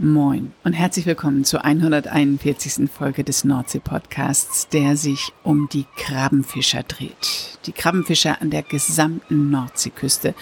Moin 0.00 0.52
und 0.62 0.74
herzlich 0.74 1.06
willkommen 1.06 1.44
zur 1.44 1.64
141. 1.64 2.88
Folge 2.88 3.24
des 3.24 3.42
Nordsee-Podcasts, 3.42 4.68
der 4.68 4.96
sich 4.96 5.32
um 5.42 5.68
die 5.72 5.86
Krabbenfischer 5.96 6.84
dreht. 6.84 7.58
Die 7.66 7.72
Krabbenfischer 7.72 8.40
an 8.40 8.50
der 8.50 8.62
gesamten 8.62 9.50
Nordseeküste, 9.50 10.36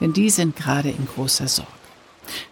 denn 0.00 0.14
die 0.14 0.30
sind 0.30 0.56
gerade 0.56 0.88
in 0.88 1.06
großer 1.14 1.46
Sorge. 1.46 1.70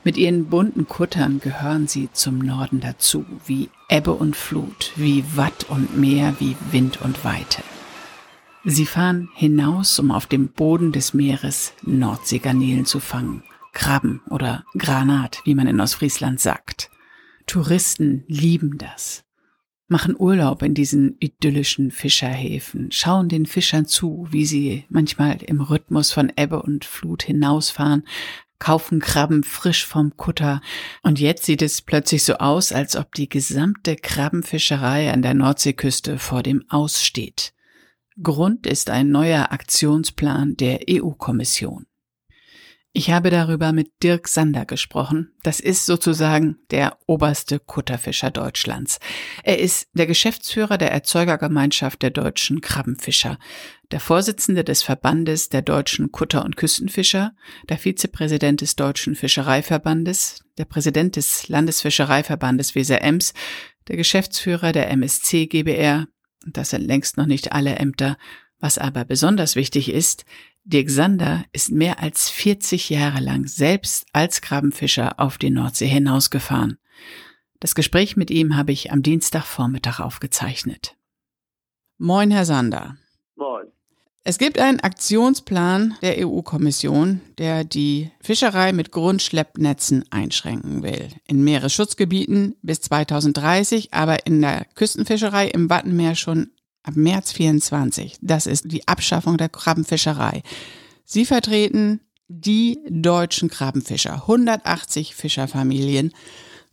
Mit 0.05 0.19
ihren 0.19 0.51
bunten 0.51 0.87
Kuttern 0.87 1.41
gehören 1.41 1.89
sie 1.89 2.11
zum 2.13 2.41
Norden 2.41 2.81
dazu, 2.81 3.25
wie 3.47 3.71
Ebbe 3.89 4.13
und 4.13 4.37
Flut, 4.37 4.93
wie 4.97 5.25
Watt 5.37 5.65
und 5.71 5.97
Meer, 5.97 6.35
wie 6.41 6.57
Wind 6.71 7.01
und 7.01 7.25
Weite. 7.25 7.63
Sie 8.67 8.85
fahren 8.85 9.31
hinaus, 9.35 9.99
um 9.99 10.11
auf 10.11 10.27
dem 10.27 10.49
Boden 10.49 10.93
des 10.93 11.15
Meeres 11.15 11.73
Nordseegarnelen 11.85 12.85
zu 12.85 13.01
fangen 13.01 13.43
Krabben 13.75 14.23
oder 14.31 14.65
Granat, 14.79 15.41
wie 15.45 15.55
man 15.55 15.67
in 15.67 15.81
Ostfriesland 15.81 16.41
sagt. 16.41 16.91
Touristen 17.47 18.25
lieben 18.27 18.79
das. 18.79 19.25
Machen 19.87 20.17
Urlaub 20.19 20.63
in 20.63 20.73
diesen 20.73 21.17
idyllischen 21.21 21.91
Fischerhäfen, 21.91 22.91
schauen 22.91 23.29
den 23.29 23.45
Fischern 23.45 23.85
zu, 23.85 24.27
wie 24.31 24.47
sie 24.47 24.87
manchmal 24.89 25.43
im 25.43 25.61
Rhythmus 25.61 26.11
von 26.11 26.33
Ebbe 26.37 26.63
und 26.63 26.87
Flut 26.87 27.23
hinausfahren, 27.23 28.05
kaufen 28.59 28.99
Krabben 28.99 29.45
frisch 29.45 29.85
vom 29.85 30.17
Kutter. 30.17 30.63
Und 31.03 31.21
jetzt 31.21 31.45
sieht 31.45 31.61
es 31.61 31.83
plötzlich 31.83 32.25
so 32.25 32.37
aus, 32.37 32.73
als 32.73 32.97
ob 32.97 33.13
die 33.13 33.29
gesamte 33.29 33.97
Krabbenfischerei 33.97 35.13
an 35.13 35.21
der 35.21 35.35
Nordseeküste 35.35 36.19
vor 36.19 36.43
dem 36.43 36.65
Aussteht. 36.71 37.53
Grund 38.23 38.67
ist 38.67 38.89
ein 38.89 39.11
neuer 39.11 39.53
Aktionsplan 39.53 40.57
der 40.57 40.81
EU-Kommission. 40.89 41.87
Ich 42.97 43.11
habe 43.11 43.31
darüber 43.31 43.73
mit 43.73 43.91
Dirk 44.05 44.29
Sander 44.29 44.65
gesprochen. 44.67 45.33
Das 45.43 45.59
ist 45.59 45.85
sozusagen 45.85 46.59
der 46.71 46.97
oberste 47.09 47.59
Kutterfischer 47.59 48.31
Deutschlands. 48.31 49.01
Er 49.43 49.59
ist 49.59 49.89
der 49.95 50.07
Geschäftsführer 50.07 50.79
der 50.79 50.93
Erzeugergemeinschaft 50.93 52.03
der 52.03 52.11
deutschen 52.11 52.61
Krabbenfischer, 52.61 53.41
der 53.91 53.99
Vorsitzende 53.99 54.63
des 54.63 54.85
Verbandes 54.85 55.49
der 55.49 55.63
deutschen 55.63 56.13
Kutter- 56.13 56.45
und 56.45 56.57
Küstenfischer, 56.57 57.33
der 57.69 57.79
Vizepräsident 57.79 58.61
des 58.61 58.77
Deutschen 58.77 59.17
Fischereiverbandes, 59.17 60.45
der 60.57 60.65
Präsident 60.65 61.17
des 61.17 61.49
Landesfischereiverbandes 61.49 62.77
Weser-Ems, 62.77 63.35
der 63.89 63.97
Geschäftsführer 63.97 64.71
der 64.71 64.89
MSC 64.91 65.49
GBR, 65.49 66.07
das 66.47 66.71
sind 66.71 66.83
längst 66.83 67.17
noch 67.17 67.27
nicht 67.27 67.53
alle 67.53 67.75
Ämter, 67.75 68.19
was 68.65 68.79
aber 68.79 69.05
besonders 69.05 69.57
wichtig 69.57 69.91
ist, 69.91 70.25
Dirk 70.65 70.89
Sander 70.89 71.45
ist 71.53 71.71
mehr 71.71 72.01
als 72.01 72.31
40 72.31 72.89
Jahre 72.89 73.21
lang 73.21 73.47
selbst 73.47 74.07
als 74.15 74.41
Krabbenfischer 74.41 75.21
auf 75.21 75.37
die 75.37 75.51
Nordsee 75.51 75.87
hinausgefahren. 75.87 76.79
Das 77.61 77.75
Gespräch 77.75 78.17
mit 78.17 78.31
ihm 78.31 78.57
habe 78.57 78.73
ich 78.73 78.91
am 78.91 79.03
Dienstagvormittag 79.03 80.01
aufgezeichnet. 80.01 80.97
Moin, 81.99 82.31
Herr 82.31 82.47
Sander. 82.47 82.97
Moin. 83.37 83.67
Es 84.23 84.39
gibt 84.39 84.59
einen 84.59 84.81
Aktionsplan 84.81 85.99
der 86.01 86.27
EU-Kommission, 86.27 87.21
der 87.37 87.65
die 87.65 88.13
Fischerei 88.23 88.73
mit 88.73 88.93
Grundschleppnetzen 88.93 90.07
einschränken 90.11 90.83
will. 90.83 91.11
In 91.27 91.45
Meeresschutzgebieten 91.45 92.57
bis 92.63 92.81
2030, 92.81 93.93
aber 93.93 94.27
in 94.27 94.41
der 94.41 94.65
Küstenfischerei 94.75 95.49
im 95.49 95.69
Wattenmeer 95.69 96.15
schon 96.15 96.54
ab 96.85 96.95
März 96.97 97.33
24. 97.33 98.19
Das 98.23 98.47
ist 98.47 98.71
die 98.71 98.87
Abschaffung 98.87 99.37
der 99.37 99.49
Krabbenfischerei. 99.49 100.43
Sie 101.05 101.25
vertreten 101.25 102.01
die 102.29 102.79
deutschen 102.89 103.49
Krabbenfischer, 103.49 104.23
180 104.23 105.15
Fischerfamilien. 105.15 106.13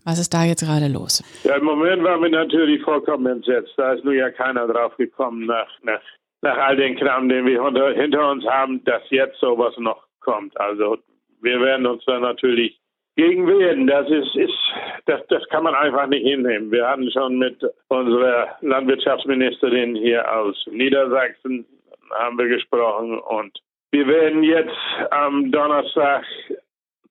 Was 0.03 0.17
ist 0.17 0.33
da 0.33 0.44
jetzt 0.44 0.61
gerade 0.61 0.88
los? 0.88 1.23
Ja, 1.44 1.55
im 1.57 1.66
Moment 1.66 2.03
waren 2.03 2.21
wir 2.21 2.29
natürlich 2.29 2.81
vollkommen 2.81 3.27
entsetzt. 3.27 3.73
Da 3.77 3.94
ist 3.94 4.03
nur 4.03 4.13
ja 4.13 4.31
keiner 4.31 4.67
drauf 4.67 4.95
gekommen, 4.97 5.45
nach, 5.45 5.67
nach, 5.83 6.01
nach 6.41 6.57
all 6.57 6.75
den 6.75 6.97
Kram, 6.97 7.29
den 7.29 7.45
wir 7.45 7.63
hinter, 7.63 7.94
hinter 7.94 8.31
uns 8.31 8.45
haben, 8.45 8.83
dass 8.85 9.03
jetzt 9.09 9.39
sowas 9.39 9.75
noch 9.77 10.07
kommt. 10.21 10.59
Also 10.59 10.97
wir 11.41 11.59
werden 11.59 11.85
uns 11.85 12.03
da 12.05 12.19
natürlich 12.19 12.81
gegen 13.21 13.45
wen? 13.45 13.85
Das 13.85 14.09
ist, 14.09 14.35
ist 14.35 14.57
das, 15.05 15.21
das 15.27 15.47
kann 15.49 15.63
man 15.63 15.75
einfach 15.75 16.07
nicht 16.07 16.23
hinnehmen. 16.23 16.71
Wir 16.71 16.87
hatten 16.87 17.11
schon 17.11 17.37
mit 17.37 17.63
unserer 17.87 18.57
Landwirtschaftsministerin 18.61 19.95
hier 19.95 20.21
aus 20.31 20.55
Niedersachsen 20.71 21.65
haben 22.11 22.37
wir 22.37 22.47
gesprochen 22.47 23.19
und 23.19 23.57
wir 23.91 24.07
werden 24.07 24.41
jetzt 24.43 24.75
am 25.11 25.51
Donnerstag 25.51 26.25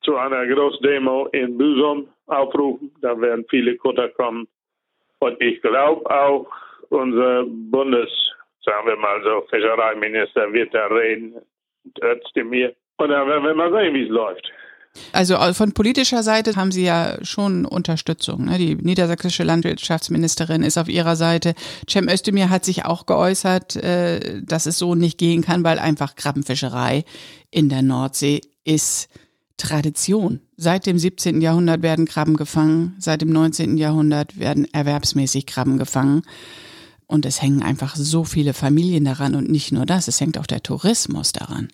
zu 0.03 0.17
einer 0.17 0.47
Großdemo 0.47 1.27
in 1.29 1.57
Büsum 1.57 2.09
aufrufen. 2.27 2.91
Da 3.03 3.19
werden 3.21 3.47
viele 3.49 3.77
Kutter 3.77 4.09
kommen. 4.09 4.49
Und 5.21 5.41
ich 5.41 5.63
glaube 5.63 6.11
auch 6.11 6.47
unser 6.89 7.45
Bundes, 7.47 8.11
sagen 8.65 8.89
wir 8.89 8.97
mal 8.97 9.23
so, 9.23 9.43
Fischereiminister 9.51 10.53
wird 10.53 10.75
da 10.75 10.87
reden, 10.87 11.37
Özdemir. 12.03 12.75
Und 12.97 13.11
dann 13.11 13.29
werden 13.29 13.45
wir 13.45 13.55
mal 13.55 13.73
sehen, 13.73 13.95
wie 13.95 14.05
es 14.05 14.11
läuft. 14.11 14.51
Also 15.13 15.35
äh, 15.35 15.55
von 15.55 15.73
politischer 15.73 16.23
Seite 16.23 16.57
haben 16.57 16.73
Sie 16.73 16.85
ja 16.85 17.19
schon 17.23 17.65
Unterstützung. 17.65 18.47
Ne? 18.47 18.59
Die 18.59 18.75
niedersächsische 18.75 19.45
Landwirtschaftsministerin 19.45 20.63
ist 20.63 20.79
auf 20.79 20.89
ihrer 20.89 21.17
Seite. 21.17 21.55
Cem 21.89 22.09
Özdemir 22.09 22.51
hat 22.51 22.65
sich 22.65 22.85
auch 22.85 23.07
geäußert, 23.07 23.77
äh, 23.77 24.43
dass 24.43 24.67
es 24.67 24.79
so 24.79 24.95
nicht 24.95 25.19
gehen 25.19 25.43
kann, 25.43 25.65
weil 25.65 25.79
einfach 25.79 26.17
Krabbenfischerei 26.17 27.05
in 27.51 27.69
der 27.69 27.83
Nordsee 27.83 28.41
ist 28.65 29.09
Tradition. 29.57 30.41
Seit 30.57 30.87
dem 30.87 30.99
17. 30.99 31.41
Jahrhundert 31.41 31.83
werden 31.83 32.07
Krabben 32.07 32.37
gefangen, 32.37 32.97
seit 32.99 33.21
dem 33.21 33.31
19. 33.31 33.77
Jahrhundert 33.77 34.39
werden 34.39 34.67
erwerbsmäßig 34.73 35.47
Krabben 35.47 35.79
gefangen. 35.79 36.23
Und 37.07 37.27
es 37.27 37.43
hängen 37.43 37.63
einfach 37.63 37.97
so 37.97 38.25
viele 38.25 38.55
Familien 38.55 39.05
daran 39.05 39.35
und 39.35 39.51
nicht 39.51 39.73
nur 39.73 39.85
das, 39.85 40.07
es 40.07 40.21
hängt 40.21 40.39
auch 40.39 40.47
der 40.47 40.63
Tourismus 40.63 41.33
daran. 41.33 41.69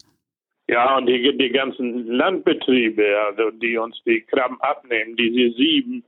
Ja, 0.69 0.97
und 0.97 1.07
die, 1.07 1.37
die 1.37 1.51
ganzen 1.51 2.09
Landbetriebe, 2.09 3.05
also 3.29 3.51
die 3.51 3.77
uns 3.77 3.97
die 4.05 4.23
Krabben 4.23 4.61
abnehmen, 4.61 5.17
diese 5.17 5.57
sieben, 5.57 6.03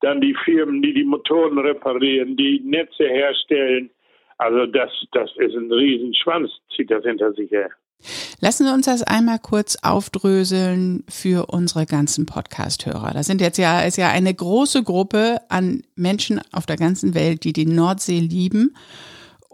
dann 0.00 0.20
die 0.20 0.36
Firmen, 0.44 0.82
die 0.82 0.94
die 0.94 1.04
Motoren 1.04 1.58
reparieren, 1.58 2.36
die 2.36 2.60
Netze 2.64 3.08
herstellen. 3.08 3.90
Also 4.38 4.66
das, 4.66 4.90
das 5.12 5.30
ist 5.36 5.54
ein 5.54 5.72
Riesenschwanz, 5.72 6.50
zieht 6.76 6.90
das 6.90 7.04
hinter 7.04 7.32
sich 7.32 7.50
her. 7.50 7.70
Lassen 8.40 8.66
Sie 8.66 8.72
uns 8.72 8.86
das 8.86 9.02
einmal 9.02 9.38
kurz 9.38 9.76
aufdröseln 9.82 11.04
für 11.08 11.46
unsere 11.46 11.86
ganzen 11.86 12.26
Podcast-Hörer. 12.26 13.12
Das 13.14 13.26
sind 13.26 13.40
jetzt 13.40 13.56
ja, 13.56 13.80
ist 13.80 13.96
ja 13.96 14.10
eine 14.10 14.34
große 14.34 14.82
Gruppe 14.82 15.38
an 15.48 15.82
Menschen 15.96 16.40
auf 16.52 16.66
der 16.66 16.76
ganzen 16.76 17.14
Welt, 17.14 17.44
die 17.44 17.52
die 17.52 17.66
Nordsee 17.66 18.20
lieben 18.20 18.76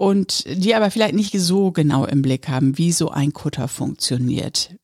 und 0.00 0.47
die 0.47 0.75
aber 0.75 0.91
vielleicht 0.91 1.15
nicht 1.15 1.38
so 1.38 1.72
genau 1.72 2.06
im 2.06 2.22
Blick 2.22 2.49
haben, 2.49 2.78
wie 2.78 2.91
so 2.91 3.11
ein 3.11 3.34
Kutter 3.34 3.69
funktioniert. 3.69 4.75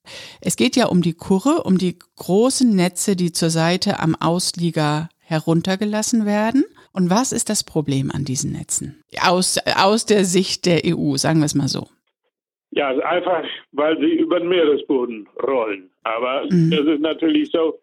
Es 0.42 0.56
geht 0.56 0.76
ja 0.76 0.88
um 0.88 1.00
die 1.00 1.14
Kurre, 1.14 1.62
um 1.62 1.78
die 1.78 1.98
großen 2.16 2.76
Netze, 2.76 3.16
die 3.16 3.32
zur 3.32 3.48
Seite 3.48 3.98
am 3.98 4.14
Auslieger 4.14 5.08
heruntergelassen 5.20 6.26
werden. 6.26 6.66
Und 6.92 7.08
was 7.08 7.32
ist 7.32 7.48
das 7.48 7.64
Problem 7.64 8.10
an 8.10 8.26
diesen 8.26 8.52
Netzen? 8.52 9.02
Aus, 9.22 9.56
aus 9.74 10.04
der 10.04 10.26
Sicht 10.26 10.66
der 10.66 10.82
EU, 10.84 11.16
sagen 11.16 11.38
wir 11.38 11.46
es 11.46 11.54
mal 11.54 11.68
so. 11.68 11.86
Ja, 12.72 12.88
einfach, 12.88 13.42
weil 13.72 13.98
sie 13.98 14.16
über 14.16 14.38
den 14.38 14.50
Meeresboden 14.50 15.26
rollen. 15.42 15.88
Aber 16.02 16.44
mhm. 16.50 16.70
es 16.74 16.86
ist 16.86 17.00
natürlich 17.00 17.50
so, 17.50 17.78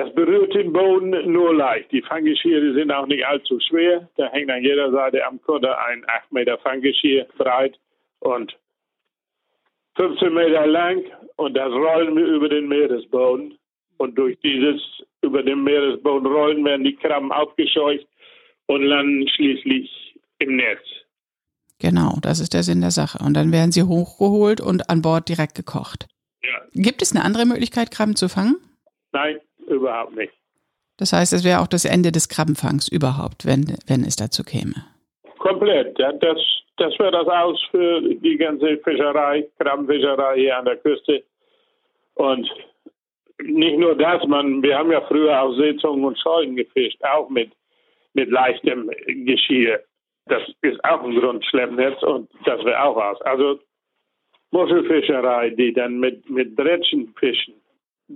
das 0.00 0.14
berührt 0.14 0.54
den 0.54 0.72
Boden 0.72 1.10
nur 1.30 1.54
leicht. 1.54 1.92
Die 1.92 2.00
Fanggeschirre 2.00 2.72
sind 2.72 2.90
auch 2.90 3.06
nicht 3.06 3.26
allzu 3.26 3.60
schwer. 3.60 4.08
Da 4.16 4.30
hängt 4.32 4.50
an 4.50 4.62
jeder 4.62 4.90
Seite 4.90 5.26
am 5.26 5.40
Kutter 5.42 5.78
ein 5.78 6.02
8 6.06 6.32
Meter 6.32 6.56
Fanggeschirr 6.58 7.26
breit 7.36 7.78
und 8.20 8.56
15 9.96 10.32
Meter 10.32 10.66
lang. 10.66 11.04
Und 11.36 11.54
das 11.54 11.70
rollen 11.70 12.16
wir 12.16 12.24
über 12.24 12.48
den 12.48 12.68
Meeresboden. 12.68 13.58
Und 13.98 14.16
durch 14.16 14.38
dieses 14.40 14.80
über 15.20 15.42
den 15.42 15.64
Meeresboden 15.64 16.26
rollen 16.26 16.64
werden 16.64 16.84
die 16.84 16.96
Krabben 16.96 17.30
aufgescheucht 17.30 18.06
und 18.68 18.82
landen 18.82 19.28
schließlich 19.28 20.14
im 20.38 20.56
Netz. 20.56 20.80
Genau, 21.78 22.16
das 22.22 22.40
ist 22.40 22.54
der 22.54 22.62
Sinn 22.62 22.80
der 22.80 22.90
Sache. 22.90 23.18
Und 23.22 23.34
dann 23.34 23.52
werden 23.52 23.72
sie 23.72 23.82
hochgeholt 23.82 24.62
und 24.62 24.88
an 24.88 25.02
Bord 25.02 25.28
direkt 25.28 25.56
gekocht. 25.56 26.06
Ja. 26.42 26.58
Gibt 26.72 27.02
es 27.02 27.14
eine 27.14 27.22
andere 27.22 27.44
Möglichkeit, 27.44 27.90
Krabben 27.90 28.16
zu 28.16 28.30
fangen? 28.30 28.56
Nein, 29.12 29.40
überhaupt 29.70 30.16
nicht. 30.16 30.32
Das 30.98 31.12
heißt, 31.12 31.32
es 31.32 31.44
wäre 31.44 31.60
auch 31.60 31.66
das 31.66 31.84
Ende 31.84 32.12
des 32.12 32.28
Krabbenfangs 32.28 32.88
überhaupt, 32.88 33.46
wenn, 33.46 33.64
wenn 33.86 34.04
es 34.04 34.16
dazu 34.16 34.44
käme. 34.44 34.84
Komplett. 35.38 35.98
Das, 35.98 36.38
das 36.76 36.98
wäre 36.98 37.12
das 37.12 37.26
Aus 37.26 37.58
für 37.70 38.02
die 38.02 38.36
ganze 38.36 38.76
Fischerei, 38.78 39.48
Krabbenfischerei 39.58 40.36
hier 40.36 40.58
an 40.58 40.66
der 40.66 40.76
Küste. 40.76 41.24
Und 42.14 42.46
nicht 43.42 43.78
nur 43.78 43.94
das, 43.96 44.26
man, 44.26 44.62
wir 44.62 44.76
haben 44.76 44.92
ja 44.92 45.00
früher 45.02 45.40
auch 45.40 45.54
Seezungen 45.56 46.04
und 46.04 46.18
Scheunen 46.18 46.56
gefischt, 46.56 47.02
auch 47.02 47.30
mit, 47.30 47.50
mit 48.12 48.30
leichtem 48.30 48.90
Geschirr. 49.06 49.80
Das 50.26 50.42
ist 50.60 50.84
auch 50.84 51.02
ein 51.02 51.18
Grundschleppnetz 51.18 52.02
und 52.02 52.28
das 52.44 52.62
wäre 52.64 52.82
auch 52.82 52.96
aus. 52.96 53.20
Also 53.22 53.58
Muschelfischerei, 54.50 55.50
die 55.50 55.72
dann 55.72 55.98
mit, 55.98 56.28
mit 56.28 56.58
Dretschen 56.58 57.14
fischen. 57.18 57.54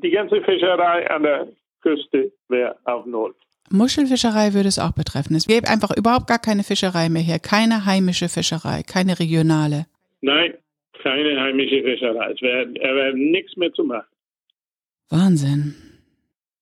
Die 0.02 0.10
ganze 0.10 0.42
Fischerei 0.42 1.08
an 1.08 1.22
der 1.22 1.48
Küste 1.80 2.32
wäre 2.48 2.76
auf 2.84 3.06
Null. 3.06 3.34
Muschelfischerei 3.70 4.52
würde 4.52 4.68
es 4.68 4.78
auch 4.78 4.92
betreffen. 4.92 5.34
Es 5.36 5.46
gäbe 5.46 5.68
einfach 5.68 5.96
überhaupt 5.96 6.26
gar 6.26 6.40
keine 6.40 6.64
Fischerei 6.64 7.08
mehr 7.08 7.22
hier. 7.22 7.38
Keine 7.38 7.86
heimische 7.86 8.28
Fischerei, 8.28 8.82
keine 8.82 9.18
regionale. 9.18 9.86
Nein, 10.20 10.54
keine 11.02 11.40
heimische 11.40 11.82
Fischerei. 11.82 12.32
Es 12.32 12.42
wäre 12.42 12.74
wär 12.74 13.14
nichts 13.14 13.56
mehr 13.56 13.72
zu 13.72 13.84
machen. 13.84 14.06
Wahnsinn. 15.10 15.74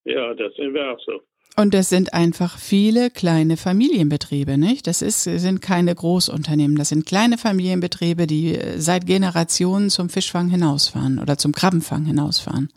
Ja, 0.04 0.34
das 0.34 0.54
sind 0.54 0.74
wir 0.74 0.92
auch 0.92 1.00
so. 1.00 1.22
Und 1.56 1.74
das 1.74 1.88
sind 1.88 2.14
einfach 2.14 2.58
viele 2.58 3.10
kleine 3.10 3.56
Familienbetriebe, 3.56 4.56
nicht? 4.56 4.86
Das 4.86 5.02
ist, 5.02 5.24
sind 5.24 5.60
keine 5.60 5.94
Großunternehmen, 5.94 6.76
das 6.76 6.88
sind 6.88 7.04
kleine 7.04 7.36
Familienbetriebe, 7.36 8.26
die 8.26 8.58
seit 8.76 9.06
Generationen 9.06 9.90
zum 9.90 10.08
Fischfang 10.08 10.48
hinausfahren 10.48 11.18
oder 11.18 11.36
zum 11.36 11.52
Krabbenfang 11.52 12.06
hinausfahren. 12.06 12.70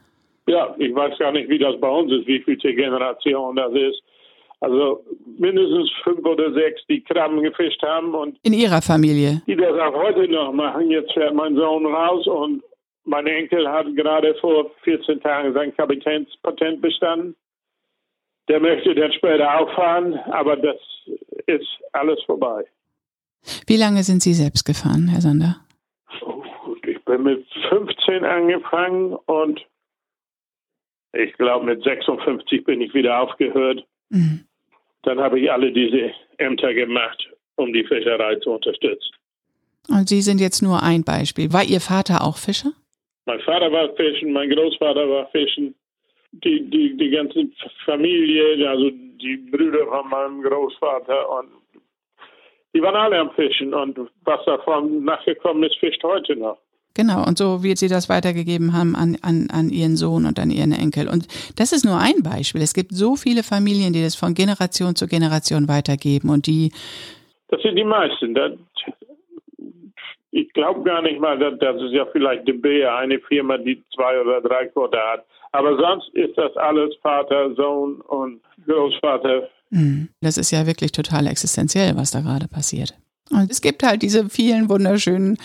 Ja, 0.47 0.75
ich 0.77 0.93
weiß 0.93 1.17
gar 1.17 1.31
nicht, 1.31 1.49
wie 1.49 1.57
das 1.57 1.79
bei 1.79 1.89
uns 1.89 2.11
ist, 2.11 2.27
wie 2.27 2.39
viel 2.41 2.57
Generation 2.57 3.55
das 3.55 3.73
ist. 3.73 4.01
Also 4.61 5.03
mindestens 5.37 5.91
fünf 6.03 6.25
oder 6.25 6.51
sechs, 6.53 6.81
die 6.87 7.01
Krabben 7.01 7.41
gefischt 7.41 7.81
haben 7.83 8.15
und 8.15 8.37
in 8.43 8.53
ihrer 8.53 8.81
Familie. 8.81 9.41
Die 9.47 9.55
das 9.55 9.77
auch 9.79 9.93
heute 9.93 10.27
noch 10.27 10.53
machen. 10.53 10.89
Jetzt 10.89 11.13
fährt 11.13 11.33
mein 11.33 11.55
Sohn 11.55 11.85
raus 11.85 12.25
und 12.27 12.63
mein 13.03 13.27
Enkel 13.27 13.69
hat 13.69 13.87
gerade 13.95 14.33
vor 14.35 14.71
14 14.83 15.21
Tagen 15.21 15.53
sein 15.53 15.75
Kapitänspatent 15.75 16.81
bestanden. 16.81 17.35
Der 18.47 18.59
möchte 18.59 18.95
dann 18.95 19.11
später 19.13 19.59
auch 19.59 19.71
fahren, 19.73 20.13
aber 20.31 20.55
das 20.55 20.77
ist 21.47 21.67
alles 21.93 22.21
vorbei. 22.23 22.63
Wie 23.67 23.77
lange 23.77 24.03
sind 24.03 24.23
Sie 24.23 24.33
selbst 24.33 24.65
gefahren, 24.65 25.07
Herr 25.09 25.21
Sander? 25.21 25.57
Ich 26.87 27.03
bin 27.05 27.23
mit 27.23 27.45
15 27.69 28.23
angefangen 28.23 29.13
und 29.25 29.65
ich 31.15 31.33
glaube 31.33 31.65
mit 31.65 31.83
56 31.83 32.63
bin 32.63 32.81
ich 32.81 32.93
wieder 32.93 33.19
aufgehört. 33.19 33.85
Mhm. 34.09 34.45
Dann 35.03 35.19
habe 35.19 35.39
ich 35.39 35.51
alle 35.51 35.71
diese 35.71 36.11
Ämter 36.37 36.73
gemacht, 36.73 37.29
um 37.55 37.71
die 37.73 37.83
Fischerei 37.83 38.35
zu 38.37 38.51
unterstützen. 38.51 39.11
Und 39.87 40.09
Sie 40.09 40.21
sind 40.21 40.41
jetzt 40.41 40.61
nur 40.61 40.81
ein 40.81 41.03
Beispiel. 41.03 41.53
War 41.53 41.63
Ihr 41.63 41.79
Vater 41.79 42.23
auch 42.23 42.37
Fischer? 42.37 42.71
Mein 43.25 43.39
Vater 43.41 43.71
war 43.71 43.89
Fischen, 43.95 44.33
mein 44.33 44.49
Großvater 44.49 45.09
war 45.09 45.27
Fischen 45.31 45.75
die, 46.43 46.69
die, 46.69 46.97
die 46.97 47.09
ganze 47.09 47.47
Familie, 47.85 48.69
also 48.69 48.89
die 48.89 49.37
Brüder 49.37 49.85
von 49.87 50.09
meinem 50.09 50.41
Großvater 50.41 51.29
und 51.29 51.49
die 52.73 52.81
waren 52.81 52.95
alle 52.95 53.19
am 53.19 53.31
Fischen 53.31 53.73
und 53.73 53.97
was 54.25 54.43
davon 54.45 55.05
nachgekommen 55.05 55.63
ist, 55.63 55.77
fischt 55.77 56.03
heute 56.03 56.35
noch. 56.35 56.57
Genau, 56.95 57.25
und 57.25 57.37
so 57.37 57.61
wie 57.61 57.75
Sie 57.75 57.89
das 57.89 58.07
weitergegeben 58.07 58.71
haben 58.73 58.95
an, 58.95 59.17
an, 59.21 59.47
an 59.51 59.69
Ihren 59.69 59.97
Sohn 59.97 60.25
und 60.25 60.39
an 60.39 60.49
Ihren 60.49 60.71
Enkel. 60.71 61.09
Und 61.09 61.27
das 61.57 61.73
ist 61.73 61.83
nur 61.83 61.99
ein 61.99 62.23
Beispiel. 62.23 62.61
Es 62.61 62.73
gibt 62.73 62.93
so 62.93 63.17
viele 63.17 63.43
Familien, 63.43 63.91
die 63.91 64.01
das 64.01 64.15
von 64.15 64.33
Generation 64.33 64.95
zu 64.95 65.05
Generation 65.05 65.67
weitergeben 65.67 66.29
und 66.29 66.47
die. 66.47 66.71
Das 67.49 67.61
sind 67.61 67.75
die 67.75 67.83
meisten. 67.83 68.33
Das, 68.33 68.53
ich 70.31 70.51
glaube 70.53 70.83
gar 70.83 71.01
nicht 71.01 71.19
mal, 71.19 71.37
dass, 71.37 71.59
das 71.59 71.81
ist 71.81 71.91
ja 71.91 72.05
vielleicht 72.13 72.47
die 72.47 72.53
B, 72.53 72.85
eine 72.85 73.19
Firma, 73.19 73.57
die 73.57 73.83
zwei 73.93 74.19
oder 74.21 74.41
drei 74.41 74.67
Quote 74.67 74.97
hat. 74.97 75.25
Aber 75.51 75.77
sonst 75.77 76.09
ist 76.15 76.37
das 76.37 76.55
alles 76.55 76.95
Vater, 77.01 77.53
Sohn 77.55 77.99
und 78.01 78.41
Großvater. 78.65 79.49
Mhm. 79.69 80.09
Das 80.21 80.37
ist 80.37 80.51
ja 80.51 80.65
wirklich 80.65 80.93
total 80.93 81.27
existenziell, 81.27 81.97
was 81.97 82.11
da 82.11 82.21
gerade 82.21 82.47
passiert. 82.47 82.93
Und 83.31 83.51
es 83.51 83.61
gibt 83.61 83.83
halt 83.83 84.01
diese 84.01 84.29
vielen 84.29 84.69
wunderschönen 84.69 85.37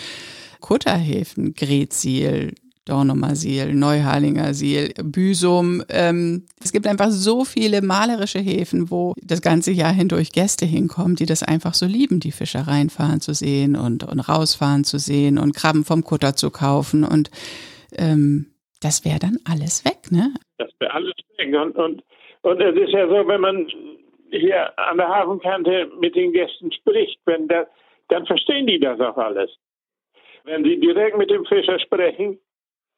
Kutterhäfen, 0.61 1.53
Gretsiel, 1.53 2.53
Dornumersiel, 2.85 3.73
Neuharlinger 3.75 4.53
Siel, 4.53 4.93
Büsum. 5.03 5.83
Ähm, 5.89 6.45
es 6.63 6.71
gibt 6.71 6.87
einfach 6.87 7.09
so 7.09 7.45
viele 7.45 7.81
malerische 7.81 8.39
Häfen, 8.39 8.89
wo 8.89 9.13
das 9.21 9.41
ganze 9.41 9.71
Jahr 9.71 9.93
hindurch 9.93 10.31
Gäste 10.31 10.65
hinkommen, 10.65 11.15
die 11.15 11.27
das 11.27 11.43
einfach 11.43 11.73
so 11.73 11.85
lieben, 11.85 12.19
die 12.19 12.31
Fischereien 12.31 12.89
fahren 12.89 13.21
zu 13.21 13.33
sehen 13.33 13.75
und, 13.75 14.03
und 14.03 14.19
rausfahren 14.19 14.83
zu 14.83 14.97
sehen 14.97 15.37
und 15.37 15.55
Krabben 15.55 15.85
vom 15.85 16.03
Kutter 16.03 16.35
zu 16.35 16.49
kaufen. 16.49 17.03
Und 17.03 17.29
ähm, 17.97 18.47
das 18.81 19.05
wäre 19.05 19.19
dann 19.19 19.37
alles 19.49 19.85
weg, 19.85 20.11
ne? 20.11 20.33
Das 20.57 20.71
wäre 20.79 20.93
alles 20.93 21.13
weg. 21.37 21.53
Und, 21.53 21.75
und, 21.75 22.03
und 22.41 22.61
es 22.61 22.75
ist 22.75 22.93
ja 22.93 23.07
so, 23.07 23.27
wenn 23.27 23.41
man 23.41 23.67
hier 24.31 24.77
an 24.79 24.97
der 24.97 25.07
Hafenkante 25.07 25.91
mit 25.99 26.15
den 26.15 26.33
Gästen 26.33 26.71
spricht, 26.71 27.19
wenn 27.25 27.47
das, 27.47 27.67
dann 28.07 28.25
verstehen 28.25 28.65
die 28.65 28.79
das 28.79 28.99
auch 28.99 29.17
alles. 29.17 29.51
Wenn 30.43 30.63
sie 30.63 30.79
direkt 30.79 31.17
mit 31.17 31.29
dem 31.29 31.45
Fischer 31.45 31.79
sprechen, 31.79 32.39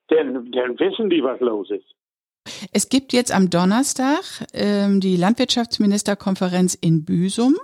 dann, 0.08 0.52
dann 0.52 0.80
wissen 0.80 1.10
die, 1.10 1.24
was 1.24 1.40
los 1.40 1.70
ist. 1.70 1.96
Es 2.74 2.90
gibt 2.90 3.14
jetzt 3.14 3.34
am 3.34 3.50
Donnerstag 3.50 4.24
ähm, 4.54 5.00
die 5.00 5.16
Landwirtschaftsministerkonferenz 5.16 6.76
in 6.76 7.06
Büsum. 7.06 7.56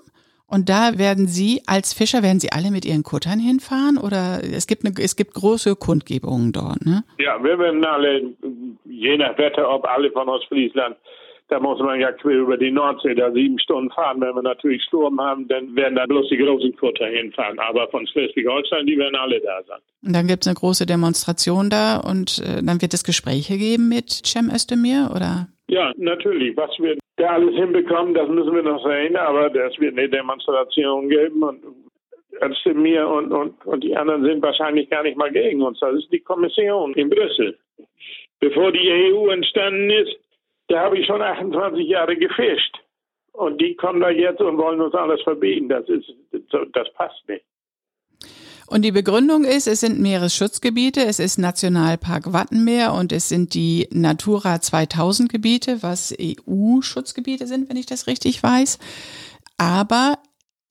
Und 0.48 0.68
da 0.68 0.98
werden 0.98 1.28
Sie 1.28 1.62
als 1.68 1.94
Fischer, 1.94 2.24
werden 2.24 2.40
Sie 2.40 2.52
alle 2.52 2.72
mit 2.72 2.84
Ihren 2.84 3.04
Kuttern 3.04 3.40
hinfahren 3.40 4.00
oder 4.00 4.42
es 4.44 4.66
gibt 4.66 4.84
eine, 4.84 4.96
es 5.00 5.16
gibt 5.16 5.36
große 5.36 5.76
Kundgebungen 5.76 6.52
dort, 6.54 6.84
ne? 6.84 7.04
Ja, 7.20 7.44
wir 7.44 7.60
werden 7.60 7.86
alle, 7.86 8.34
je 8.84 9.16
nach 9.18 9.38
Wetter, 9.38 9.70
ob 9.70 9.86
alle 9.86 10.10
von 10.12 10.28
Ostfriesland, 10.28 10.98
da 11.50 11.60
muss 11.60 11.80
man 11.80 12.00
ja 12.00 12.12
quer 12.12 12.38
über 12.38 12.57
die 12.57 12.72
Nordsee 12.72 13.16
da 13.16 13.31
sieben 13.31 13.60
Stunden 13.60 13.90
fahren. 13.92 14.22
Wenn 14.22 14.36
wir 14.36 14.44
natürlich 14.44 14.84
Sturm 14.84 15.19
haben, 15.19 15.48
dann 15.48 15.75
werden 15.75 15.96
da 15.96 16.06
bloß 16.06 16.30
die 16.30 16.38
großen 16.38 16.75
Kutter 16.75 17.07
hinfahren. 17.07 17.57
Aber 17.60 17.88
von 17.90 18.06
Schleswig-Holstein, 18.07 18.86
die 18.86 18.98
werden 18.98 19.16
alle 19.16 19.42
da 19.42 19.62
sein. 19.68 19.80
Und 20.06 20.16
dann 20.16 20.28
gibt 20.28 20.44
es 20.44 20.48
eine 20.48 20.56
große 20.56 20.86
Demonstration 20.86 21.69
da 21.69 21.98
und 21.98 22.40
äh, 22.40 22.62
dann 22.63 22.81
wird 22.81 22.94
es 22.94 23.04
Gespräche 23.04 23.57
geben 23.57 23.90
mit 23.90 24.10
Cem 24.10 24.50
Özdemir, 24.50 25.10
oder? 25.16 25.48
Ja, 25.68 25.92
natürlich. 25.98 26.56
Was 26.56 26.72
wir 26.78 26.98
da 27.18 27.31
alles 27.31 27.56
hinbekommen, 27.56 28.13
das 28.13 28.30
müssen 28.30 28.54
wir 28.54 28.63
noch 28.63 28.84
sehen, 28.86 29.16
aber 29.16 29.54
es 29.54 29.80
wird 29.80 29.97
eine 29.97 30.07
Demonstration 30.07 31.09
geben 31.09 31.44
und 31.44 31.64
Özdemir 32.42 33.07
und, 33.07 33.31
und, 33.31 33.66
und 33.66 33.83
die 33.83 33.97
anderen 33.97 34.23
sind 34.23 34.42
wahrscheinlich 34.44 34.90
gar 34.90 35.04
nicht 35.04 35.18
mal 35.18 35.31
gegen 35.31 35.64
uns. 35.64 35.80
Das 35.80 35.95
ist 35.95 36.12
die 36.12 36.19
Kommission 36.19 36.94
in 36.94 37.09
Brüssel. 37.09 37.57
Bevor 38.40 38.71
die 38.71 39.14
EU 39.14 39.28
entstanden 39.30 39.90
ist, 39.90 40.16
da 40.69 40.83
habe 40.83 40.97
ich 40.97 41.06
schon 41.06 41.21
28 41.21 41.88
Jahre 41.88 42.16
gefischt. 42.16 42.78
Und 43.33 43.59
die 43.61 43.76
kommen 43.76 44.02
da 44.02 44.09
jetzt 44.09 44.42
und 44.42 44.57
wollen 44.57 44.81
uns 44.81 44.94
alles 44.94 45.21
verbieten. 45.21 45.69
Das 45.69 45.88
ist, 45.88 46.14
das 46.31 46.94
passt 46.94 47.28
nicht. 47.28 47.44
Und 48.68 48.83
die 48.83 48.92
Begründung 48.92 49.45
ist, 49.45 49.68
es 49.68 49.80
sind 49.80 49.99
Meeresschutzgebiete, 49.99 51.02
es 51.02 51.18
ist 51.18 51.40
Nationalpark 51.40 52.33
Wattenmeer 52.33 52.94
und 52.94 53.11
es 53.11 53.28
sind 53.28 53.56
die 53.56 53.88
Natura 53.92 54.61
2000 54.61 55.31
Gebiete, 55.31 55.81
was 55.81 56.16
EU-Schutzgebiete 56.21 57.47
sind, 57.47 57.68
wenn 57.69 57.78
ich 57.78 57.88
das 57.88 58.06
richtig 58.06 58.44
weiß. 58.44 58.78
Aber 59.57 60.19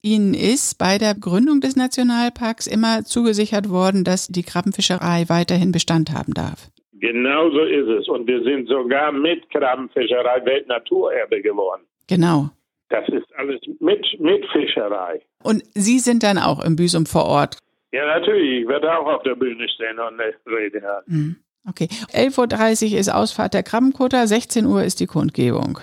Ihnen 0.01 0.33
ist 0.33 0.77
bei 0.77 0.97
der 0.97 1.13
Gründung 1.13 1.59
des 1.59 1.75
Nationalparks 1.75 2.67
immer 2.67 3.03
zugesichert 3.03 3.69
worden, 3.69 4.05
dass 4.05 4.27
die 4.27 4.43
Krabbenfischerei 4.43 5.27
weiterhin 5.27 5.73
Bestand 5.73 6.13
haben 6.13 6.33
darf. 6.33 6.69
Genau 6.99 7.49
so 7.49 7.61
ist 7.61 7.87
es. 7.87 8.07
Und 8.07 8.27
wir 8.27 8.43
sind 8.43 8.67
sogar 8.67 9.11
mit 9.11 9.49
Krabbenfischerei 9.49 10.45
Weltnaturerbe 10.45 11.41
geworden. 11.41 11.81
Genau. 12.07 12.49
Das 12.89 13.07
ist 13.09 13.27
alles 13.37 13.61
mit, 13.79 14.05
mit 14.19 14.45
Fischerei. 14.51 15.21
Und 15.43 15.63
Sie 15.75 15.99
sind 15.99 16.23
dann 16.23 16.37
auch 16.37 16.63
im 16.63 16.75
Büsum 16.75 17.05
vor 17.05 17.25
Ort? 17.25 17.57
Ja, 17.91 18.05
natürlich. 18.05 18.63
Ich 18.63 18.67
werde 18.67 18.97
auch 18.97 19.05
auf 19.05 19.23
der 19.23 19.35
Bühne 19.35 19.67
stehen 19.69 19.99
und 19.99 20.19
eine 20.19 20.33
Rede 20.45 20.81
halten. 20.81 21.11
Mhm. 21.11 21.35
Okay. 21.67 21.87
11.30 22.13 22.93
Uhr 22.93 22.99
ist 22.99 23.09
Ausfahrt 23.09 23.53
der 23.53 23.63
Krabbenkutter, 23.63 24.25
16 24.25 24.65
Uhr 24.65 24.83
ist 24.83 24.99
die 24.99 25.05
Kundgebung. 25.05 25.79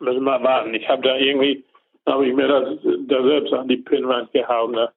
Müssen 0.00 0.24
wir 0.24 0.42
warten. 0.42 0.74
Ich 0.74 0.86
habe 0.88 1.02
da 1.02 1.16
irgendwie, 1.16 1.64
habe 2.06 2.26
ich 2.26 2.34
mir 2.34 2.48
das, 2.48 2.78
da 3.08 3.22
selbst 3.22 3.52
an 3.52 3.68
die 3.68 3.76
Pinnwand 3.78 4.32
gehauen. 4.32 4.72
Ne? 4.72 4.90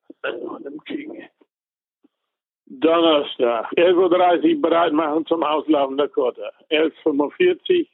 Donnerstag, 2.70 3.72
11.30 3.78 4.56
Uhr 4.56 4.62
bereit 4.62 4.92
machen 4.92 5.26
zum 5.26 5.42
Auslaufen 5.42 5.98
der 5.98 6.10
Kutter. 6.10 6.52
11.45 6.70 7.80
Uhr 7.80 7.86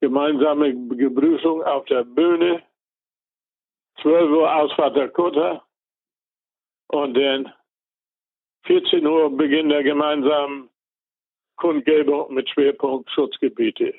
gemeinsame 0.00 0.74
Begrüßung 0.74 1.62
auf 1.62 1.84
der 1.86 2.04
Bühne. 2.04 2.62
12 4.02 4.30
Uhr 4.30 4.54
Ausfahrt 4.54 4.96
der 4.96 5.08
Kutter. 5.08 5.62
Und 6.88 7.14
dann 7.16 7.52
14 8.64 9.06
Uhr 9.06 9.36
Beginn 9.36 9.68
der 9.68 9.84
gemeinsamen 9.84 10.68
Kundgebung 11.56 12.34
mit 12.34 12.48
Schwerpunkt 12.50 13.10
Schutzgebiete. 13.10 13.94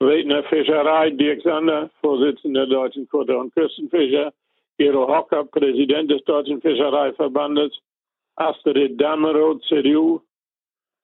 Redner 0.00 0.42
Fischerei, 0.44 1.10
Dirk 1.10 1.42
Sander, 1.42 1.90
Vorsitzender 2.00 2.66
der 2.66 2.76
Deutschen 2.76 3.08
Kutter- 3.08 3.38
und 3.38 3.54
Küstenfischer, 3.54 4.32
Gero 4.78 5.06
Hocker, 5.08 5.44
Präsident 5.44 6.10
des 6.10 6.22
Deutschen 6.24 6.60
Fischereiverbandes, 6.60 7.72
Astrid 8.36 9.00
Damerow, 9.00 9.60
CDU, 9.68 10.20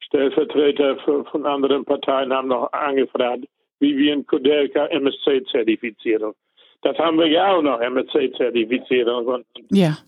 Stellvertreter 0.00 0.96
von 1.30 1.46
anderen 1.46 1.84
Parteien 1.84 2.32
haben 2.32 2.48
noch 2.48 2.72
angefragt, 2.72 3.44
Vivian 3.80 4.26
Kudelka, 4.26 4.86
MSC-Zertifizierung. 4.86 6.34
Das 6.82 6.96
haben 6.98 7.18
wir 7.18 7.28
ja 7.28 7.54
auch 7.54 7.62
noch, 7.62 7.80
MSC-Zertifizierung. 7.80 9.44
Ja. 9.70 9.98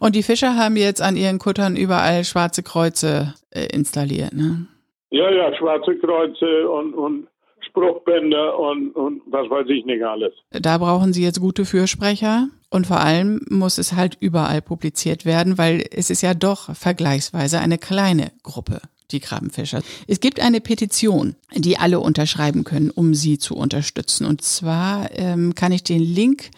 Und 0.00 0.16
die 0.16 0.22
Fischer 0.22 0.56
haben 0.56 0.76
jetzt 0.76 1.00
an 1.00 1.16
ihren 1.16 1.38
Kuttern 1.38 1.76
überall 1.76 2.24
schwarze 2.24 2.62
Kreuze 2.62 3.34
äh, 3.50 3.66
installiert, 3.72 4.32
ne? 4.32 4.66
Ja, 5.10 5.30
ja, 5.30 5.54
schwarze 5.56 5.96
Kreuze 5.98 6.68
und, 6.68 6.92
und 6.94 7.28
Spruchbänder 7.60 8.58
und, 8.58 8.90
und 8.96 9.22
was 9.26 9.48
weiß 9.48 9.68
ich 9.68 9.84
nicht 9.84 10.02
alles. 10.02 10.32
Da 10.50 10.78
brauchen 10.78 11.12
Sie 11.12 11.22
jetzt 11.22 11.40
gute 11.40 11.64
Fürsprecher 11.64 12.48
und 12.74 12.88
vor 12.88 12.98
allem 12.98 13.40
muss 13.48 13.78
es 13.78 13.92
halt 13.92 14.16
überall 14.18 14.60
publiziert 14.60 15.24
werden, 15.24 15.58
weil 15.58 15.86
es 15.92 16.10
ist 16.10 16.22
ja 16.22 16.34
doch 16.34 16.74
vergleichsweise 16.74 17.60
eine 17.60 17.78
kleine 17.78 18.32
Gruppe 18.42 18.80
die 19.12 19.20
Krabbenfischer. 19.20 19.80
Es 20.08 20.18
gibt 20.18 20.40
eine 20.40 20.60
Petition, 20.60 21.36
die 21.54 21.78
alle 21.78 22.00
unterschreiben 22.00 22.64
können, 22.64 22.90
um 22.90 23.14
sie 23.14 23.38
zu 23.38 23.54
unterstützen. 23.54 24.26
Und 24.26 24.42
zwar 24.42 25.08
ähm, 25.12 25.54
kann 25.54 25.70
ich 25.70 25.84
den 25.84 26.02
Link 26.02 26.50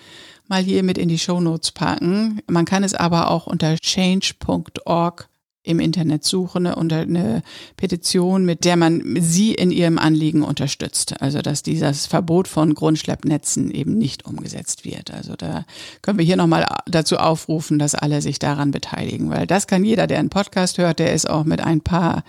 mal 0.48 0.62
hier 0.62 0.82
mit 0.82 0.96
in 0.96 1.10
die 1.10 1.18
Show 1.18 1.38
Notes 1.38 1.72
packen. 1.72 2.40
Man 2.46 2.64
kann 2.64 2.82
es 2.82 2.94
aber 2.94 3.30
auch 3.30 3.46
unter 3.46 3.76
change.org 3.76 5.28
im 5.66 5.80
Internet 5.80 6.24
suchen 6.24 6.64
ne, 6.64 6.76
unter 6.76 7.00
eine 7.00 7.42
Petition, 7.76 8.44
mit 8.44 8.64
der 8.64 8.76
man 8.76 9.02
sie 9.18 9.52
in 9.52 9.70
ihrem 9.70 9.98
Anliegen 9.98 10.42
unterstützt. 10.42 11.20
Also 11.20 11.42
dass 11.42 11.62
dieses 11.62 12.06
Verbot 12.06 12.48
von 12.48 12.74
Grundschleppnetzen 12.74 13.70
eben 13.70 13.98
nicht 13.98 14.26
umgesetzt 14.26 14.84
wird. 14.84 15.12
Also 15.12 15.34
da 15.36 15.64
können 16.02 16.18
wir 16.18 16.24
hier 16.24 16.36
nochmal 16.36 16.66
dazu 16.86 17.16
aufrufen, 17.16 17.78
dass 17.78 17.94
alle 17.94 18.20
sich 18.20 18.38
daran 18.38 18.70
beteiligen, 18.70 19.30
weil 19.30 19.46
das 19.46 19.66
kann 19.66 19.84
jeder, 19.84 20.06
der 20.06 20.18
einen 20.18 20.30
Podcast 20.30 20.78
hört, 20.78 20.98
der 20.98 21.12
ist 21.12 21.28
auch 21.28 21.44
mit 21.44 21.60
ein 21.60 21.80
paar 21.80 22.24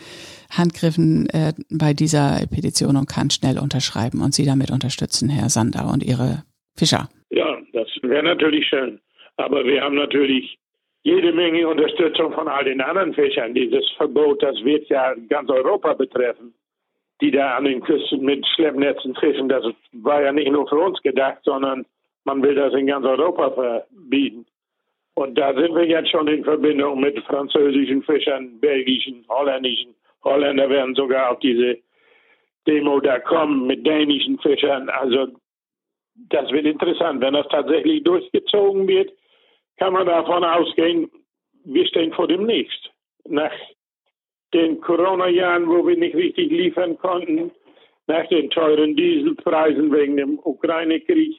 Handgriffen 0.50 1.30
äh, 1.30 1.54
bei 1.70 1.94
dieser 1.94 2.46
Petition 2.48 2.96
und 2.96 3.08
kann 3.08 3.30
schnell 3.30 3.60
unterschreiben 3.60 4.22
und 4.22 4.34
Sie 4.34 4.46
damit 4.46 4.72
unterstützen, 4.72 5.30
Herr 5.30 5.50
Sander 5.50 5.92
und 5.92 6.04
Ihre 6.04 6.44
Fischer. 6.76 7.10
Ja, 7.30 7.58
das 7.74 7.88
wäre 8.02 8.24
natürlich 8.24 8.68
schön. 8.68 9.00
Aber 9.36 9.66
wir 9.66 9.82
haben 9.82 9.96
natürlich 9.96 10.58
jede 11.04 11.32
Menge 11.32 11.68
Unterstützung 11.68 12.34
von 12.34 12.48
all 12.48 12.66
den 12.66 12.82
anderen 12.82 13.14
Fischern. 13.14 13.54
Dieses 13.54 13.90
Verbot, 13.98 14.44
das 14.44 14.56
wird 14.64 14.88
ja 14.90 15.14
ganz 15.30 15.50
Europa 15.50 15.94
betreffen, 15.94 16.54
die 17.22 17.32
da 17.32 17.56
an 17.56 17.66
den 17.66 17.82
Küsten 17.82 18.22
mit 18.22 18.46
Schleppnetzen 18.56 19.16
fischen. 19.16 19.50
Das 19.50 19.64
war 19.94 20.22
ja 20.22 20.32
nicht 20.32 20.52
nur 20.52 20.68
für 20.68 20.78
uns 20.78 21.02
gedacht, 21.02 21.40
sondern 21.44 21.86
man 22.26 22.44
will 22.44 22.56
das 22.56 22.74
in 22.74 22.88
ganz 22.88 23.06
Europa 23.06 23.52
verbieten. 23.52 24.46
Und 25.14 25.36
da 25.38 25.54
sind 25.54 25.74
wir 25.74 25.86
jetzt 25.86 26.12
schon 26.12 26.28
in 26.28 26.44
Verbindung 26.44 27.00
mit 27.00 27.18
französischen 27.24 28.04
Fischern, 28.04 28.60
belgischen, 28.60 29.26
holländischen. 29.30 29.96
Holländer 30.24 30.70
werden 30.70 30.94
sogar 30.94 31.32
auf 31.32 31.40
diese 31.40 31.78
Demo 32.68 33.00
da 33.00 33.20
kommen 33.20 33.66
mit 33.66 33.88
dänischen 33.88 34.38
Fischern. 34.40 34.90
Also 34.90 35.30
das 36.30 36.52
wird 36.52 36.66
interessant, 36.66 37.22
wenn 37.22 37.34
das 37.34 37.48
tatsächlich 37.48 38.04
durchgezogen 38.04 38.88
wird 38.88 39.12
kann 39.78 39.94
man 39.94 40.08
davon 40.08 40.44
ausgehen, 40.44 41.10
wir 41.64 41.86
stehen 41.88 42.14
vor 42.14 42.28
dem 42.28 42.46
Nächst. 42.46 42.90
Nach 43.26 43.52
den 44.54 44.80
Corona-Jahren, 44.82 45.68
wo 45.68 45.86
wir 45.86 45.98
nicht 45.98 46.16
richtig 46.16 46.50
liefern 46.50 46.98
konnten, 46.98 47.52
nach 48.08 48.26
den 48.28 48.50
teuren 48.50 48.96
Dieselpreisen 48.96 49.92
wegen 49.92 50.18
dem 50.18 50.40
Ukraine-Krieg, 50.40 51.38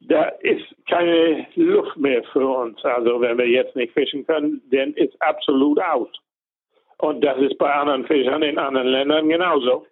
da 0.00 0.24
ist 0.40 0.64
keine 0.88 1.46
Luft 1.56 1.96
mehr 1.96 2.22
für 2.32 2.46
uns. 2.46 2.82
Also 2.84 3.20
wenn 3.20 3.38
wir 3.38 3.48
jetzt 3.48 3.76
nicht 3.76 3.92
fischen 3.92 4.26
können, 4.26 4.62
dann 4.70 4.94
ist 4.94 5.20
absolut 5.20 5.80
aus. 5.80 6.08
Und 6.98 7.22
das 7.22 7.38
ist 7.38 7.58
bei 7.58 7.72
anderen 7.72 8.06
Fischern 8.06 8.42
in 8.42 8.58
anderen 8.58 8.88
Ländern 8.88 9.28
genauso. 9.28 9.86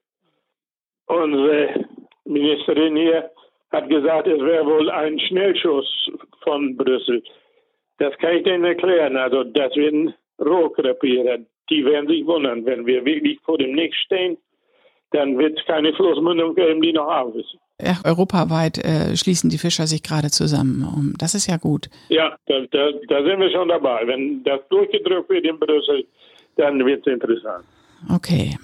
Unsere 1.06 1.86
Ministerin 2.24 2.96
hier 2.96 3.30
hat 3.72 3.88
gesagt, 3.88 4.28
es 4.28 4.40
wäre 4.40 4.66
wohl 4.66 4.90
ein 4.90 5.18
Schnellschuss 5.18 6.10
von 6.42 6.76
Brüssel. 6.76 7.22
Das 8.00 8.16
kann 8.18 8.36
ich 8.36 8.44
denen 8.44 8.64
erklären. 8.64 9.16
Also 9.16 9.44
das 9.44 9.76
werden 9.76 10.14
Rohrkrepierer. 10.40 11.38
Die 11.68 11.84
werden 11.84 12.08
sich 12.08 12.26
wundern, 12.26 12.64
wenn 12.64 12.86
wir 12.86 13.04
wirklich 13.04 13.38
vor 13.44 13.58
dem 13.58 13.72
Nichts 13.72 13.98
stehen, 13.98 14.38
dann 15.12 15.38
wird 15.38 15.58
es 15.58 15.66
keine 15.66 15.92
Flussmündung 15.92 16.54
geben, 16.54 16.80
die 16.80 16.92
noch 16.92 17.08
auf 17.08 17.34
ist. 17.34 17.56
Ja, 17.80 17.98
europaweit 18.04 18.78
äh, 18.78 19.16
schließen 19.16 19.50
die 19.50 19.58
Fischer 19.58 19.86
sich 19.86 20.02
gerade 20.02 20.30
zusammen. 20.30 21.14
Das 21.18 21.34
ist 21.34 21.46
ja 21.46 21.58
gut. 21.58 21.88
Ja, 22.08 22.36
da, 22.46 22.60
da, 22.70 22.90
da 23.08 23.22
sind 23.22 23.40
wir 23.40 23.50
schon 23.50 23.68
dabei. 23.68 24.06
Wenn 24.06 24.42
das 24.44 24.60
durchgedrückt 24.70 25.28
wird 25.28 25.44
in 25.44 25.58
Brüssel, 25.58 26.04
dann 26.56 26.84
wird 26.84 27.06
es 27.06 27.12
interessant. 27.12 27.64
Okay. 28.12 28.56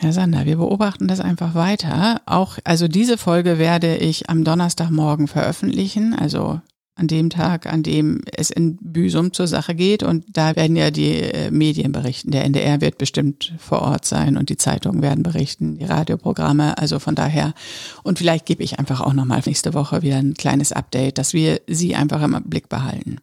Herr 0.00 0.12
Sander, 0.12 0.44
wir 0.44 0.56
beobachten 0.56 1.08
das 1.08 1.20
einfach 1.20 1.56
weiter. 1.56 2.20
Auch, 2.26 2.58
also 2.64 2.86
diese 2.86 3.18
Folge 3.18 3.58
werde 3.58 3.96
ich 3.96 4.28
am 4.28 4.44
Donnerstagmorgen 4.44 5.26
veröffentlichen. 5.26 6.14
Also 6.18 6.60
an 6.98 7.06
dem 7.06 7.30
Tag, 7.30 7.66
an 7.66 7.82
dem 7.82 8.22
es 8.36 8.50
in 8.50 8.76
Büsum 8.80 9.32
zur 9.32 9.46
Sache 9.46 9.74
geht. 9.74 10.02
Und 10.02 10.24
da 10.36 10.56
werden 10.56 10.76
ja 10.76 10.90
die 10.90 11.22
äh, 11.22 11.50
Medien 11.50 11.92
berichten. 11.92 12.30
Der 12.30 12.44
NDR 12.44 12.80
wird 12.80 12.98
bestimmt 12.98 13.54
vor 13.58 13.82
Ort 13.82 14.04
sein 14.04 14.36
und 14.36 14.50
die 14.50 14.56
Zeitungen 14.56 15.02
werden 15.02 15.22
berichten, 15.22 15.78
die 15.78 15.84
Radioprogramme. 15.84 16.76
Also 16.78 16.98
von 16.98 17.14
daher. 17.14 17.54
Und 18.02 18.18
vielleicht 18.18 18.46
gebe 18.46 18.62
ich 18.62 18.78
einfach 18.78 19.00
auch 19.00 19.14
nochmal 19.14 19.40
nächste 19.46 19.74
Woche 19.74 20.02
wieder 20.02 20.16
ein 20.16 20.34
kleines 20.34 20.72
Update, 20.72 21.18
dass 21.18 21.32
wir 21.32 21.60
Sie 21.66 21.94
einfach 21.94 22.22
im 22.22 22.36
Blick 22.44 22.68
behalten. 22.68 23.18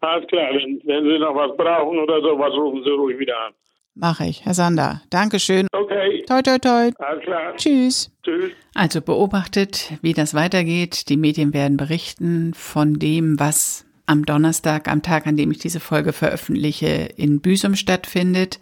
Alles 0.00 0.26
klar. 0.28 0.50
Wenn, 0.52 0.80
wenn 0.84 1.04
Sie 1.04 1.18
noch 1.18 1.34
was 1.34 1.56
brauchen 1.56 1.98
oder 1.98 2.20
sowas, 2.20 2.52
rufen 2.54 2.82
Sie 2.84 2.90
ruhig 2.90 3.18
wieder 3.18 3.36
an. 3.46 3.52
Mache 4.00 4.26
ich, 4.26 4.44
Herr 4.44 4.54
Sander. 4.54 5.02
Dankeschön. 5.10 5.66
Okay. 5.72 6.24
Toi, 6.28 6.40
toi, 6.42 6.58
toi. 6.58 6.90
Alles 6.98 7.24
klar. 7.24 7.56
Tschüss. 7.56 8.12
Tschüss. 8.22 8.52
Also 8.74 9.00
beobachtet, 9.00 9.92
wie 10.02 10.12
das 10.12 10.34
weitergeht. 10.34 11.08
Die 11.08 11.16
Medien 11.16 11.52
werden 11.52 11.76
berichten 11.76 12.54
von 12.54 13.00
dem, 13.00 13.40
was 13.40 13.86
am 14.06 14.24
Donnerstag, 14.24 14.86
am 14.86 15.02
Tag, 15.02 15.26
an 15.26 15.36
dem 15.36 15.50
ich 15.50 15.58
diese 15.58 15.80
Folge 15.80 16.12
veröffentliche, 16.12 17.08
in 17.16 17.40
Büsum 17.40 17.74
stattfindet. 17.74 18.60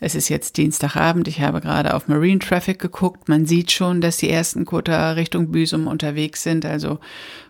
Es 0.00 0.14
ist 0.14 0.28
jetzt 0.28 0.56
Dienstagabend. 0.56 1.26
Ich 1.26 1.40
habe 1.40 1.60
gerade 1.60 1.94
auf 1.94 2.06
Marine 2.06 2.38
Traffic 2.38 2.78
geguckt. 2.78 3.28
Man 3.28 3.46
sieht 3.46 3.72
schon, 3.72 4.00
dass 4.00 4.18
die 4.18 4.30
ersten 4.30 4.64
Kutter 4.64 5.16
Richtung 5.16 5.50
Büsum 5.50 5.88
unterwegs 5.88 6.42
sind. 6.42 6.64
Also 6.64 7.00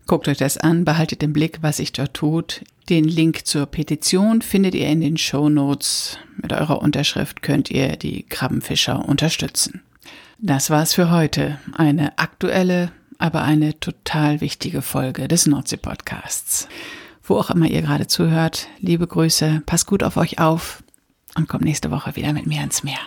guckt 0.06 0.28
euch 0.28 0.38
das 0.38 0.56
an, 0.56 0.84
behaltet 0.84 1.22
im 1.22 1.34
Blick, 1.34 1.58
was 1.60 1.76
sich 1.76 1.92
dort 1.92 2.14
tut. 2.14 2.62
Den 2.88 3.04
Link 3.04 3.46
zur 3.46 3.66
Petition 3.66 4.40
findet 4.40 4.74
ihr 4.74 4.88
in 4.88 5.02
den 5.02 5.18
Show 5.18 5.50
Notes. 5.50 6.18
Mit 6.40 6.54
eurer 6.54 6.80
Unterschrift 6.80 7.42
könnt 7.42 7.70
ihr 7.70 7.96
die 7.96 8.22
Krabbenfischer 8.22 9.06
unterstützen. 9.06 9.82
Das 10.38 10.70
war's 10.70 10.94
für 10.94 11.10
heute. 11.10 11.58
Eine 11.74 12.18
aktuelle, 12.18 12.92
aber 13.18 13.42
eine 13.42 13.78
total 13.78 14.40
wichtige 14.40 14.80
Folge 14.80 15.28
des 15.28 15.46
Nordsee 15.46 15.76
Podcasts. 15.76 16.66
Wo 17.22 17.36
auch 17.36 17.50
immer 17.50 17.66
ihr 17.66 17.82
gerade 17.82 18.06
zuhört, 18.06 18.68
liebe 18.78 19.06
Grüße, 19.06 19.62
passt 19.66 19.86
gut 19.86 20.02
auf 20.02 20.16
euch 20.16 20.38
auf 20.38 20.82
und 21.38 21.48
kommt 21.48 21.64
nächste 21.64 21.90
Woche 21.90 22.16
wieder 22.16 22.32
mit 22.32 22.46
mir 22.46 22.62
ins 22.62 22.82
Meer. 22.82 22.98